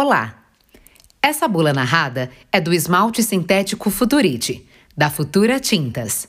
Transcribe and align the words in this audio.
Olá! 0.00 0.44
Essa 1.20 1.48
bula 1.48 1.72
narrada 1.72 2.30
é 2.52 2.60
do 2.60 2.72
esmalte 2.72 3.20
sintético 3.20 3.90
Futurite, 3.90 4.64
da 4.96 5.10
Futura 5.10 5.58
Tintas. 5.58 6.28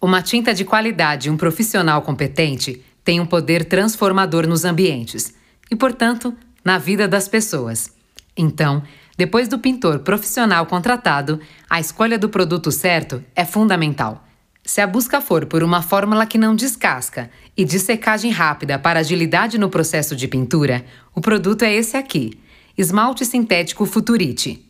Uma 0.00 0.22
tinta 0.22 0.54
de 0.54 0.64
qualidade 0.64 1.28
e 1.28 1.30
um 1.30 1.36
profissional 1.36 2.00
competente 2.00 2.82
tem 3.04 3.20
um 3.20 3.26
poder 3.26 3.66
transformador 3.66 4.46
nos 4.46 4.64
ambientes 4.64 5.34
e, 5.70 5.76
portanto, 5.76 6.34
na 6.64 6.78
vida 6.78 7.06
das 7.06 7.28
pessoas. 7.28 7.92
Então, 8.34 8.82
depois 9.18 9.46
do 9.46 9.58
pintor 9.58 9.98
profissional 9.98 10.64
contratado, 10.64 11.38
a 11.68 11.78
escolha 11.78 12.18
do 12.18 12.30
produto 12.30 12.72
certo 12.72 13.22
é 13.34 13.44
fundamental. 13.44 14.25
Se 14.66 14.80
a 14.80 14.86
busca 14.86 15.20
for 15.20 15.46
por 15.46 15.62
uma 15.62 15.80
fórmula 15.80 16.26
que 16.26 16.36
não 16.36 16.56
descasca 16.56 17.30
e 17.56 17.64
de 17.64 17.78
secagem 17.78 18.32
rápida 18.32 18.76
para 18.76 18.98
agilidade 18.98 19.58
no 19.58 19.70
processo 19.70 20.16
de 20.16 20.26
pintura, 20.26 20.84
o 21.14 21.20
produto 21.20 21.62
é 21.62 21.72
esse 21.72 21.96
aqui: 21.96 22.36
esmalte 22.76 23.24
sintético 23.24 23.86
Futurite. 23.86 24.68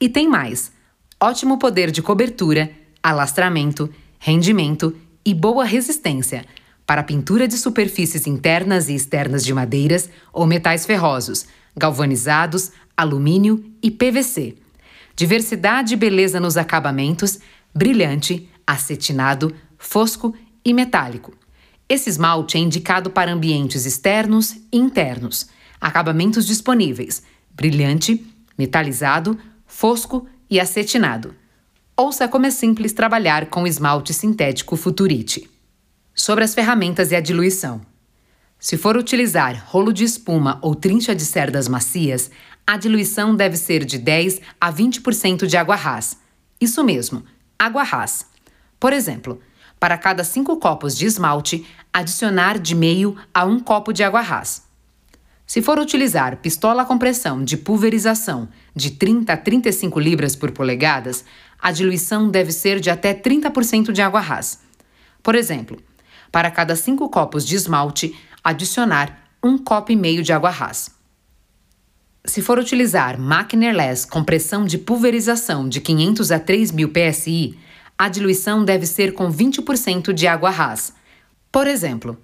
E 0.00 0.08
tem 0.08 0.26
mais: 0.26 0.72
ótimo 1.20 1.58
poder 1.58 1.90
de 1.90 2.00
cobertura, 2.00 2.70
alastramento, 3.02 3.92
rendimento 4.18 4.96
e 5.22 5.34
boa 5.34 5.62
resistência 5.66 6.46
para 6.86 7.02
pintura 7.02 7.46
de 7.46 7.58
superfícies 7.58 8.26
internas 8.26 8.88
e 8.88 8.94
externas 8.94 9.44
de 9.44 9.52
madeiras 9.52 10.08
ou 10.32 10.46
metais 10.46 10.86
ferrosos, 10.86 11.44
galvanizados, 11.76 12.72
alumínio 12.96 13.62
e 13.82 13.90
PVC. 13.90 14.54
Diversidade 15.14 15.92
e 15.92 15.96
beleza 15.98 16.40
nos 16.40 16.56
acabamentos, 16.56 17.40
brilhante, 17.74 18.48
acetinado, 18.68 19.54
fosco 19.78 20.34
e 20.62 20.74
metálico. 20.74 21.32
Esse 21.88 22.10
esmalte 22.10 22.58
é 22.58 22.60
indicado 22.60 23.08
para 23.08 23.32
ambientes 23.32 23.86
externos 23.86 24.56
e 24.70 24.76
internos. 24.76 25.48
Acabamentos 25.80 26.46
disponíveis: 26.46 27.22
brilhante, 27.50 28.26
metalizado, 28.58 29.38
fosco 29.66 30.28
e 30.50 30.60
acetinado. 30.60 31.34
Ouça 31.96 32.28
como 32.28 32.44
é 32.46 32.50
simples 32.50 32.92
trabalhar 32.92 33.46
com 33.46 33.66
esmalte 33.66 34.12
sintético 34.12 34.76
Futurite. 34.76 35.50
Sobre 36.14 36.44
as 36.44 36.54
ferramentas 36.54 37.10
e 37.10 37.16
a 37.16 37.20
diluição. 37.20 37.80
Se 38.58 38.76
for 38.76 38.96
utilizar 38.96 39.64
rolo 39.66 39.92
de 39.92 40.04
espuma 40.04 40.58
ou 40.60 40.74
trincha 40.74 41.14
de 41.14 41.24
cerdas 41.24 41.68
macias, 41.68 42.30
a 42.66 42.76
diluição 42.76 43.34
deve 43.34 43.56
ser 43.56 43.84
de 43.84 43.98
10 43.98 44.40
a 44.60 44.72
20% 44.72 45.46
de 45.46 45.56
água 45.56 45.76
ras. 45.76 46.18
Isso 46.60 46.84
mesmo, 46.84 47.24
água 47.58 47.82
ras. 47.82 48.26
Por 48.78 48.92
exemplo, 48.92 49.40
para 49.78 49.96
cada 49.96 50.24
5 50.24 50.56
copos 50.58 50.96
de 50.96 51.06
esmalte, 51.06 51.66
adicionar 51.92 52.58
de 52.58 52.74
meio 52.74 53.16
a 53.32 53.44
um 53.44 53.60
copo 53.60 53.92
de 53.92 54.02
água 54.02 54.20
ras. 54.20 54.66
Se 55.46 55.62
for 55.62 55.78
utilizar 55.78 56.36
pistola 56.36 56.84
com 56.84 56.98
pressão 56.98 57.42
de 57.42 57.56
pulverização 57.56 58.48
de 58.74 58.90
30 58.90 59.32
a 59.32 59.36
35 59.36 59.98
libras 59.98 60.36
por 60.36 60.50
polegadas, 60.52 61.24
a 61.58 61.72
diluição 61.72 62.28
deve 62.28 62.52
ser 62.52 62.80
de 62.80 62.90
até 62.90 63.14
30% 63.14 63.90
de 63.92 64.02
água 64.02 64.20
ras. 64.20 64.60
Por 65.22 65.34
exemplo, 65.34 65.78
para 66.30 66.50
cada 66.50 66.76
5 66.76 67.08
copos 67.08 67.46
de 67.46 67.56
esmalte, 67.56 68.14
adicionar 68.44 69.30
um 69.42 69.56
copo 69.56 69.90
e 69.90 69.96
meio 69.96 70.22
de 70.22 70.32
água 70.32 70.50
ras. 70.50 70.90
Se 72.24 72.42
for 72.42 72.58
utilizar 72.58 73.18
máquina 73.18 73.66
airless 73.66 74.06
com 74.06 74.22
pressão 74.22 74.66
de 74.66 74.76
pulverização 74.76 75.66
de 75.66 75.80
500 75.80 76.30
a 76.30 76.38
3000 76.38 76.90
psi, 76.90 77.58
a 77.98 78.08
diluição 78.08 78.64
deve 78.64 78.86
ser 78.86 79.12
com 79.12 79.30
20% 79.30 80.12
de 80.12 80.28
água 80.28 80.50
ras. 80.50 80.94
Por 81.50 81.66
exemplo, 81.66 82.16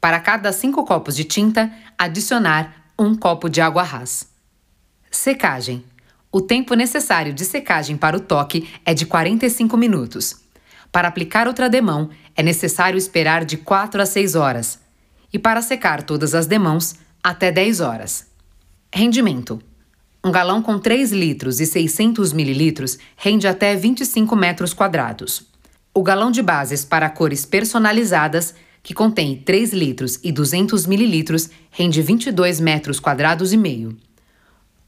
para 0.00 0.18
cada 0.18 0.50
5 0.50 0.84
copos 0.86 1.14
de 1.14 1.24
tinta, 1.24 1.70
adicionar 1.98 2.92
um 2.98 3.14
copo 3.14 3.48
de 3.48 3.60
água 3.60 3.82
ras. 3.82 4.26
Secagem. 5.10 5.84
O 6.32 6.40
tempo 6.40 6.74
necessário 6.74 7.32
de 7.32 7.44
secagem 7.44 7.96
para 7.96 8.16
o 8.16 8.20
toque 8.20 8.68
é 8.84 8.94
de 8.94 9.04
45 9.04 9.76
minutos. 9.76 10.36
Para 10.90 11.08
aplicar 11.08 11.46
outra 11.46 11.68
demão, 11.68 12.10
é 12.34 12.42
necessário 12.42 12.96
esperar 12.96 13.44
de 13.44 13.58
4 13.58 14.00
a 14.00 14.06
6 14.06 14.34
horas. 14.34 14.78
E 15.32 15.38
para 15.38 15.60
secar 15.60 16.02
todas 16.02 16.34
as 16.34 16.46
demãos, 16.46 16.96
até 17.22 17.52
10 17.52 17.80
horas. 17.80 18.26
Rendimento. 18.92 19.62
Um 20.24 20.32
galão 20.32 20.60
com 20.60 20.78
3 20.78 21.12
litros 21.12 21.60
e 21.60 21.66
600 21.66 22.32
mililitros 22.32 22.98
rende 23.16 23.46
até 23.46 23.76
25 23.76 24.34
metros 24.34 24.74
quadrados. 24.74 25.46
O 25.94 26.02
galão 26.02 26.30
de 26.30 26.42
bases 26.42 26.84
para 26.84 27.08
cores 27.08 27.44
personalizadas, 27.44 28.54
que 28.82 28.92
contém 28.92 29.36
3 29.36 29.72
litros 29.72 30.18
e 30.24 30.32
200 30.32 30.86
mililitros, 30.86 31.48
rende 31.70 32.02
22 32.02 32.58
metros 32.58 32.98
quadrados 32.98 33.52
e 33.52 33.56
meio. 33.56 33.96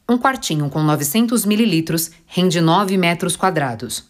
Um 0.09 0.19
quartinho 0.19 0.69
com 0.69 0.83
900 0.83 1.45
mililitros 1.45 2.11
rende 2.27 2.61
9 2.61 2.97
metros 2.97 3.37
quadrados. 3.37 4.05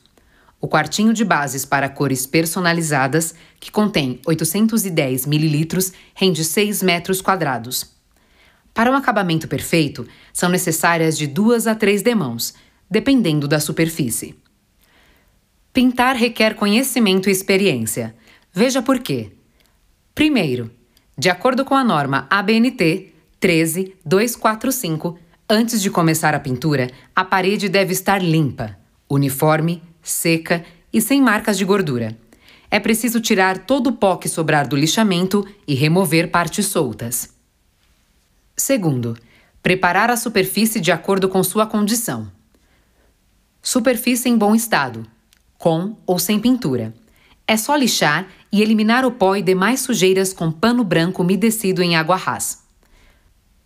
O 0.58 0.66
quartinho 0.66 1.12
de 1.12 1.24
bases 1.24 1.66
para 1.66 1.88
cores 1.90 2.26
personalizadas, 2.26 3.34
que 3.58 3.70
contém 3.70 4.20
810 4.26 5.26
mililitros, 5.26 5.92
rende 6.14 6.44
6 6.44 6.82
metros 6.82 7.20
quadrados. 7.20 7.99
Para 8.72 8.90
um 8.90 8.94
acabamento 8.94 9.48
perfeito, 9.48 10.06
são 10.32 10.48
necessárias 10.48 11.18
de 11.18 11.26
duas 11.26 11.66
a 11.66 11.74
três 11.74 12.02
demãos, 12.02 12.54
dependendo 12.90 13.46
da 13.46 13.60
superfície. 13.60 14.34
Pintar 15.72 16.16
requer 16.16 16.54
conhecimento 16.54 17.28
e 17.28 17.32
experiência. 17.32 18.14
Veja 18.52 18.82
por 18.82 18.98
quê. 18.98 19.32
Primeiro, 20.14 20.70
de 21.16 21.30
acordo 21.30 21.64
com 21.64 21.74
a 21.74 21.84
norma 21.84 22.26
ABNT 22.28 23.12
13245, 23.38 25.18
antes 25.48 25.80
de 25.80 25.90
começar 25.90 26.34
a 26.34 26.40
pintura, 26.40 26.90
a 27.14 27.24
parede 27.24 27.68
deve 27.68 27.92
estar 27.92 28.22
limpa, 28.22 28.76
uniforme, 29.08 29.82
seca 30.02 30.64
e 30.92 31.00
sem 31.00 31.20
marcas 31.22 31.56
de 31.56 31.64
gordura. 31.64 32.18
É 32.70 32.78
preciso 32.78 33.20
tirar 33.20 33.58
todo 33.58 33.88
o 33.88 33.92
pó 33.92 34.16
que 34.16 34.28
sobrar 34.28 34.68
do 34.68 34.76
lixamento 34.76 35.46
e 35.66 35.74
remover 35.74 36.30
partes 36.30 36.66
soltas. 36.66 37.39
Segundo, 38.60 39.16
preparar 39.62 40.10
a 40.10 40.18
superfície 40.18 40.80
de 40.80 40.92
acordo 40.92 41.30
com 41.30 41.42
sua 41.42 41.66
condição. 41.66 42.30
Superfície 43.62 44.28
em 44.28 44.36
bom 44.36 44.54
estado, 44.54 45.06
com 45.56 45.96
ou 46.04 46.18
sem 46.18 46.38
pintura. 46.38 46.92
É 47.48 47.56
só 47.56 47.74
lixar 47.74 48.28
e 48.52 48.60
eliminar 48.60 49.06
o 49.06 49.12
pó 49.12 49.34
e 49.34 49.40
demais 49.40 49.80
sujeiras 49.80 50.34
com 50.34 50.52
pano 50.52 50.84
branco 50.84 51.22
umedecido 51.22 51.82
em 51.82 51.96
água 51.96 52.16
ras. 52.16 52.62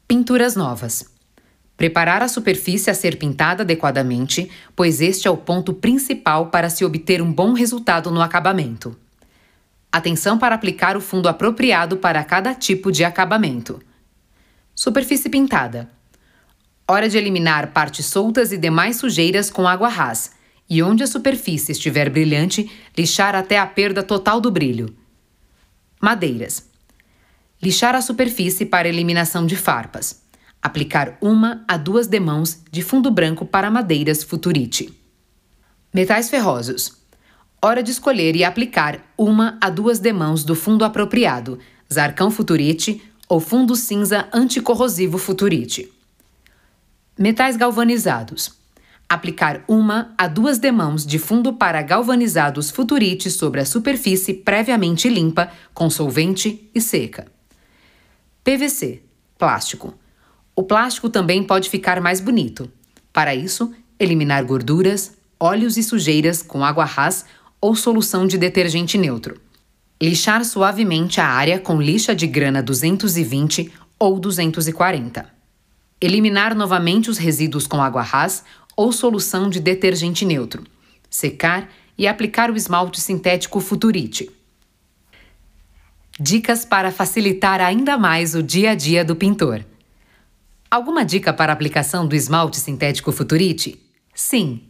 Pinturas 0.07 0.55
novas. 0.55 1.13
Preparar 1.77 2.23
a 2.23 2.29
superfície 2.29 2.89
a 2.89 2.95
ser 2.95 3.19
pintada 3.19 3.65
adequadamente, 3.65 4.49
pois 4.77 5.01
este 5.01 5.27
é 5.27 5.31
o 5.31 5.37
ponto 5.37 5.75
principal 5.75 6.51
para 6.51 6.71
se 6.71 6.85
obter 6.85 7.21
um 7.21 7.33
bom 7.33 7.53
resultado 7.53 8.13
no 8.13 8.23
acabamento. 8.23 8.97
Atenção 9.91 10.39
para 10.39 10.55
aplicar 10.55 10.97
o 10.97 11.01
fundo 11.01 11.29
apropriado 11.29 11.97
para 11.97 12.23
cada 12.23 12.55
tipo 12.55 12.93
de 12.93 13.03
acabamento. 13.03 13.83
Superfície 14.75 15.29
pintada. 15.29 15.89
Hora 16.87 17.09
de 17.09 17.17
eliminar 17.17 17.73
partes 17.73 18.07
soltas 18.07 18.51
e 18.51 18.59
demais 18.59 18.97
sujeiras 18.97 19.49
com 19.49 19.69
água 19.69 19.89
ras, 19.89 20.33
e 20.69 20.83
onde 20.83 21.05
a 21.05 21.07
superfície 21.07 21.71
estiver 21.71 22.11
brilhante, 22.11 22.69
lixar 22.97 23.37
até 23.37 23.57
a 23.57 23.67
perda 23.67 24.03
total 24.03 24.41
do 24.41 24.51
brilho. 24.51 24.95
Madeiras. 26.01 26.69
Lixar 27.63 27.95
a 27.95 28.03
superfície 28.03 28.67
para 28.67 28.89
eliminação 28.89 29.47
de 29.47 29.55
farpas. 29.55 30.23
Aplicar 30.61 31.19
uma 31.21 31.65
a 31.69 31.77
duas 31.77 32.09
demãos 32.09 32.61
de 32.71 32.83
fundo 32.83 33.11
branco 33.11 33.47
para 33.47 33.71
madeiras 33.71 34.25
futurite. 34.25 34.93
Metais 35.93 36.29
ferrosos. 36.29 36.97
Hora 37.63 37.83
de 37.83 37.93
escolher 37.93 38.35
e 38.35 38.43
aplicar 38.43 39.01
uma 39.17 39.57
a 39.61 39.71
duas 39.71 40.01
demãos 40.01 40.43
do 40.43 40.57
fundo 40.57 40.85
apropriado, 40.85 41.59
zarcão 41.93 42.31
futurite 42.31 43.01
ou 43.35 43.41
fundo 43.41 43.75
cinza 43.75 44.29
anticorrosivo 44.33 45.19
Futurite. 45.19 45.93
Metais 47.19 47.57
galvanizados. 47.57 48.53
Aplicar 49.09 49.65
uma 49.67 50.15
a 50.17 50.29
duas 50.29 50.61
demãos 50.61 51.05
de 51.05 51.19
fundo 51.19 51.53
para 51.53 51.83
galvanizados 51.83 52.71
Futurite 52.71 53.33
sobre 53.33 53.61
a 53.61 53.67
superfície 53.67 54.35
previamente 54.35 55.09
limpa, 55.09 55.51
com 55.75 55.91
solvente 55.91 56.71
e 56.73 56.81
seca. 56.81 57.27
PVC 58.45 59.03
plástico. 59.37 59.95
O 60.55 60.63
plástico 60.63 61.11
também 61.11 61.43
pode 61.43 61.69
ficar 61.69 62.01
mais 62.01 62.21
bonito. 62.21 62.71
Para 63.13 63.35
isso, 63.35 63.75
eliminar 63.99 64.45
gorduras, 64.45 65.17
óleos 65.41 65.77
e 65.77 65.83
sujeiras 65.83 66.41
com 66.41 66.65
água 66.65 66.85
ras 66.85 67.25
ou 67.61 67.75
solução 67.75 68.29
de 68.29 68.39
detergente 68.39 68.97
neutro. 68.97 69.41
Lixar 70.03 70.45
suavemente 70.45 71.21
a 71.21 71.27
área 71.27 71.59
com 71.59 71.81
lixa 71.81 72.15
de 72.15 72.27
grana 72.27 72.63
220 72.63 73.73
ou 73.99 74.19
240. 74.19 75.27
Eliminar 76.01 76.55
novamente 76.55 77.09
os 77.09 77.17
resíduos 77.17 77.67
com 77.67 77.81
água 77.81 78.03
ras 78.03 78.45
ou 78.77 78.93
solução 78.93 79.49
de 79.49 79.61
detergente 79.61 80.25
neutro. 80.25 80.65
Secar 81.09 81.71
e 81.97 82.09
aplicar 82.09 82.51
o 82.51 82.57
esmalte 82.57 83.01
sintético 83.01 83.61
Futurite. 83.61 84.29
Dicas 86.19 86.65
para 86.65 86.91
facilitar 86.91 87.61
ainda 87.61 87.97
mais 87.97 88.35
o 88.35 88.43
dia 88.43 88.73
a 88.73 88.75
dia 88.75 89.05
do 89.05 89.15
pintor. 89.15 89.65
Alguma 90.71 91.05
dica 91.05 91.33
para 91.33 91.53
a 91.53 91.55
aplicação 91.55 92.07
do 92.07 92.17
esmalte 92.17 92.59
sintético 92.59 93.13
Futurite? 93.13 93.81
Sim. 94.13 94.63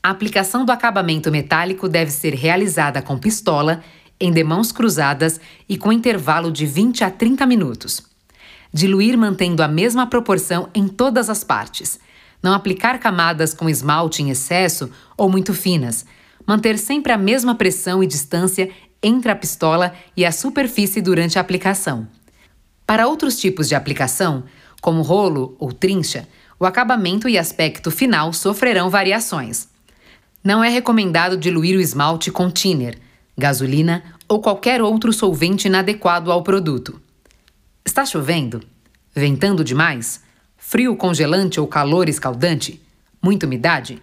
A 0.00 0.10
aplicação 0.10 0.64
do 0.64 0.70
acabamento 0.70 1.30
metálico 1.30 1.88
deve 1.88 2.12
ser 2.12 2.32
realizada 2.32 3.02
com 3.02 3.18
pistola, 3.18 3.82
em 4.20 4.32
demãos 4.32 4.72
cruzadas 4.72 5.40
e 5.68 5.76
com 5.76 5.92
intervalo 5.92 6.50
de 6.50 6.66
20 6.66 7.04
a 7.04 7.10
30 7.10 7.46
minutos. 7.46 8.02
Diluir 8.72 9.16
mantendo 9.16 9.62
a 9.62 9.68
mesma 9.68 10.06
proporção 10.06 10.68
em 10.74 10.88
todas 10.88 11.30
as 11.30 11.42
partes. 11.42 11.98
Não 12.42 12.52
aplicar 12.52 12.98
camadas 12.98 13.54
com 13.54 13.68
esmalte 13.68 14.22
em 14.22 14.30
excesso 14.30 14.90
ou 15.16 15.30
muito 15.30 15.54
finas. 15.54 16.04
Manter 16.46 16.78
sempre 16.78 17.12
a 17.12 17.18
mesma 17.18 17.54
pressão 17.54 18.02
e 18.02 18.06
distância 18.06 18.70
entre 19.02 19.30
a 19.30 19.36
pistola 19.36 19.94
e 20.16 20.24
a 20.24 20.32
superfície 20.32 21.00
durante 21.00 21.38
a 21.38 21.40
aplicação. 21.40 22.06
Para 22.86 23.06
outros 23.06 23.38
tipos 23.38 23.68
de 23.68 23.74
aplicação, 23.74 24.44
como 24.80 25.02
rolo 25.02 25.56
ou 25.58 25.72
trincha, 25.72 26.28
o 26.58 26.64
acabamento 26.64 27.28
e 27.28 27.38
aspecto 27.38 27.90
final 27.90 28.32
sofrerão 28.32 28.90
variações. 28.90 29.68
Não 30.42 30.62
é 30.62 30.68
recomendado 30.68 31.36
diluir 31.36 31.76
o 31.76 31.80
esmalte 31.80 32.30
com 32.30 32.50
thinner, 32.50 32.98
gasolina 33.38 34.02
ou 34.28 34.40
qualquer 34.40 34.82
outro 34.82 35.12
solvente 35.12 35.68
inadequado 35.68 36.32
ao 36.32 36.42
produto. 36.42 37.00
Está 37.84 38.04
chovendo? 38.04 38.60
Ventando 39.14 39.62
demais? 39.62 40.20
Frio 40.56 40.96
congelante 40.96 41.60
ou 41.60 41.66
calor 41.68 42.08
escaldante? 42.08 42.82
Muita 43.22 43.46
umidade? 43.46 44.02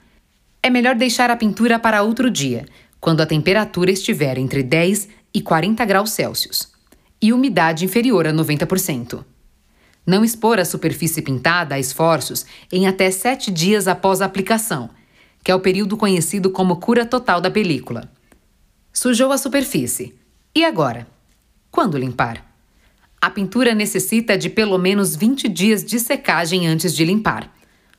É 0.64 0.70
melhor 0.70 0.96
deixar 0.96 1.30
a 1.30 1.36
pintura 1.36 1.78
para 1.78 2.02
outro 2.02 2.32
dia, 2.32 2.66
quando 3.00 3.22
a 3.22 3.26
temperatura 3.26 3.92
estiver 3.92 4.38
entre 4.38 4.64
10 4.64 5.10
e 5.34 5.42
40 5.42 5.84
graus 5.86 6.12
Celsius 6.12 6.74
e 7.22 7.34
umidade 7.34 7.84
inferior 7.84 8.26
a 8.26 8.34
90%. 8.34 9.24
Não 10.08 10.24
expor 10.24 10.60
a 10.60 10.66
superfície 10.66 11.22
pintada 11.22 11.76
a 11.76 11.80
esforços 11.80 12.46
em 12.72 12.88
até 12.88 13.12
sete 13.12 13.52
dias 13.52 13.88
após 13.88 14.22
a 14.22 14.26
aplicação, 14.26 14.90
que 15.44 15.52
é 15.52 15.56
o 15.56 15.60
período 15.60 15.98
conhecido 15.98 16.50
como 16.50 16.78
cura 16.78 17.06
total 17.06 17.42
da 17.42 17.52
película. 17.52 18.15
Sujou 18.98 19.34
a 19.34 19.38
superfície. 19.38 20.16
E 20.56 20.64
agora? 20.64 21.06
Quando 21.70 21.98
limpar? 21.98 22.46
A 23.22 23.30
pintura 23.30 23.76
necessita 23.76 24.38
de 24.38 24.50
pelo 24.50 24.78
menos 24.78 25.18
20 25.18 25.50
dias 25.50 25.84
de 25.84 26.00
secagem 26.00 26.66
antes 26.66 26.96
de 26.96 27.04
limpar. 27.04 27.54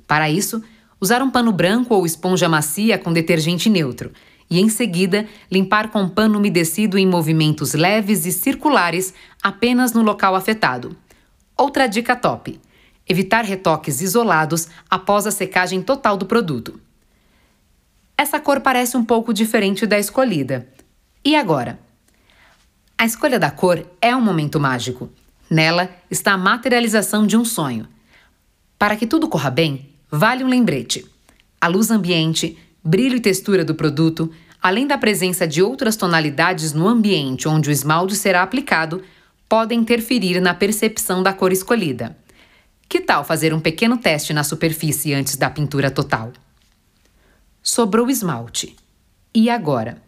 Para 0.06 0.30
isso, 0.30 0.64
usar 0.98 1.20
um 1.20 1.30
pano 1.30 1.52
branco 1.52 1.94
ou 1.94 2.06
esponja 2.06 2.48
macia 2.48 2.96
com 2.96 3.12
detergente 3.12 3.68
neutro 3.68 4.10
e, 4.48 4.58
em 4.58 4.70
seguida, 4.70 5.28
limpar 5.52 5.90
com 5.90 6.08
pano 6.08 6.38
umedecido 6.38 6.96
em 6.96 7.06
movimentos 7.06 7.74
leves 7.74 8.24
e 8.24 8.32
circulares 8.32 9.12
apenas 9.42 9.92
no 9.92 10.00
local 10.00 10.34
afetado. 10.34 10.96
Outra 11.54 11.86
dica 11.86 12.16
top: 12.16 12.58
evitar 13.06 13.44
retoques 13.44 14.00
isolados 14.00 14.66
após 14.88 15.26
a 15.26 15.30
secagem 15.30 15.82
total 15.82 16.16
do 16.16 16.24
produto. 16.24 16.80
Essa 18.16 18.40
cor 18.40 18.60
parece 18.60 18.96
um 18.96 19.04
pouco 19.04 19.34
diferente 19.34 19.86
da 19.86 19.98
escolhida. 19.98 20.66
E 21.26 21.34
agora? 21.34 21.80
A 22.96 23.04
escolha 23.04 23.36
da 23.36 23.50
cor 23.50 23.84
é 24.00 24.14
um 24.14 24.20
momento 24.20 24.60
mágico. 24.60 25.10
Nela 25.50 25.90
está 26.08 26.34
a 26.34 26.38
materialização 26.38 27.26
de 27.26 27.36
um 27.36 27.44
sonho. 27.44 27.88
Para 28.78 28.94
que 28.94 29.08
tudo 29.08 29.26
corra 29.26 29.50
bem, 29.50 29.90
vale 30.08 30.44
um 30.44 30.46
lembrete. 30.46 31.04
A 31.60 31.66
luz 31.66 31.90
ambiente, 31.90 32.56
brilho 32.80 33.16
e 33.16 33.20
textura 33.20 33.64
do 33.64 33.74
produto, 33.74 34.32
além 34.62 34.86
da 34.86 34.96
presença 34.96 35.48
de 35.48 35.60
outras 35.60 35.96
tonalidades 35.96 36.72
no 36.72 36.86
ambiente 36.86 37.48
onde 37.48 37.70
o 37.70 37.72
esmalte 37.72 38.14
será 38.14 38.44
aplicado, 38.44 39.02
podem 39.48 39.80
interferir 39.80 40.40
na 40.40 40.54
percepção 40.54 41.24
da 41.24 41.32
cor 41.32 41.50
escolhida. 41.50 42.16
Que 42.88 43.00
tal 43.00 43.24
fazer 43.24 43.52
um 43.52 43.58
pequeno 43.58 43.98
teste 43.98 44.32
na 44.32 44.44
superfície 44.44 45.12
antes 45.12 45.36
da 45.36 45.50
pintura 45.50 45.90
total? 45.90 46.32
Sobrou 47.64 48.08
esmalte. 48.08 48.76
E 49.34 49.50
agora? 49.50 50.05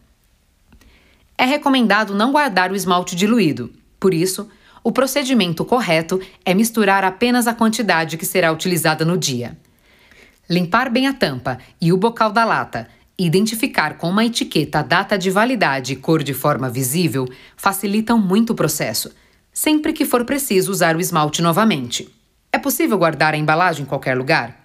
É 1.38 1.44
recomendado 1.44 2.14
não 2.14 2.32
guardar 2.32 2.72
o 2.72 2.76
esmalte 2.76 3.16
diluído. 3.16 3.72
Por 3.98 4.12
isso, 4.12 4.48
o 4.84 4.92
procedimento 4.92 5.64
correto 5.64 6.20
é 6.44 6.52
misturar 6.52 7.04
apenas 7.04 7.46
a 7.46 7.54
quantidade 7.54 8.18
que 8.18 8.26
será 8.26 8.52
utilizada 8.52 9.04
no 9.04 9.16
dia. 9.16 9.56
Limpar 10.50 10.90
bem 10.90 11.06
a 11.06 11.14
tampa 11.14 11.58
e 11.80 11.92
o 11.92 11.96
bocal 11.96 12.32
da 12.32 12.44
lata 12.44 12.88
identificar 13.16 13.96
com 13.96 14.10
uma 14.10 14.24
etiqueta 14.24 14.80
a 14.80 14.82
data 14.82 15.16
de 15.16 15.30
validade 15.30 15.92
e 15.92 15.96
cor 15.96 16.22
de 16.22 16.34
forma 16.34 16.68
visível 16.68 17.26
facilitam 17.56 18.18
muito 18.18 18.50
o 18.50 18.56
processo 18.56 19.10
sempre 19.58 19.92
que 19.92 20.04
for 20.04 20.24
preciso 20.24 20.70
usar 20.70 20.94
o 20.94 21.00
esmalte 21.00 21.42
novamente. 21.42 22.08
É 22.52 22.58
possível 22.58 22.96
guardar 22.96 23.34
a 23.34 23.36
embalagem 23.36 23.82
em 23.82 23.86
qualquer 23.86 24.16
lugar? 24.16 24.56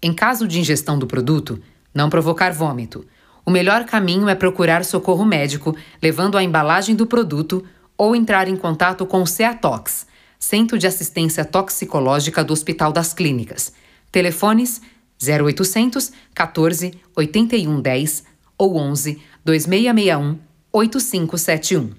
Em 0.00 0.12
caso 0.12 0.46
de 0.48 0.60
ingestão 0.60 0.98
do 0.98 1.06
produto, 1.06 1.62
não 1.94 2.10
provocar 2.10 2.52
vômito 2.52 3.06
o 3.44 3.50
melhor 3.50 3.84
caminho 3.84 4.28
é 4.28 4.34
procurar 4.34 4.84
socorro 4.84 5.24
médico, 5.24 5.76
levando 6.00 6.38
a 6.38 6.42
embalagem 6.42 6.94
do 6.94 7.06
produto 7.06 7.64
ou 7.96 8.14
entrar 8.14 8.48
em 8.48 8.56
contato 8.56 9.04
com 9.04 9.22
o 9.22 9.26
CEATOX, 9.26 10.06
Centro 10.38 10.78
de 10.78 10.86
Assistência 10.86 11.44
Toxicológica 11.44 12.44
do 12.44 12.52
Hospital 12.52 12.92
das 12.92 13.12
Clínicas. 13.12 13.72
Telefones 14.10 14.80
0800 15.20 16.12
14 16.34 16.94
81 17.16 17.80
10 17.80 18.24
ou 18.58 18.76
11 18.76 19.20
2661 19.44 20.38
8571. 20.72 21.90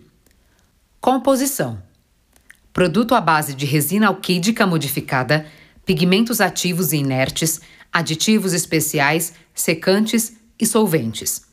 Composição: 1.02 1.82
Produto 2.72 3.14
à 3.14 3.22
base 3.22 3.54
de 3.54 3.66
resina 3.66 4.08
alquídica 4.08 4.66
modificada, 4.66 5.46
pigmentos 5.86 6.40
ativos 6.40 6.94
e 6.94 6.98
inertes, 6.98 7.60
aditivos 7.92 8.54
especiais, 8.54 9.34
secantes 9.54 10.38
e 10.60 10.66
solventes. 10.66 11.46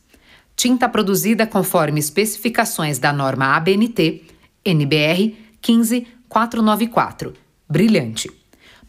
Tinta 0.55 0.87
produzida 0.87 1.45
conforme 1.45 1.99
especificações 1.99 2.97
da 2.97 3.11
norma 3.11 3.55
ABNT 3.55 4.23
NBR 4.63 5.35
15494, 5.61 7.33
brilhante. 7.67 8.31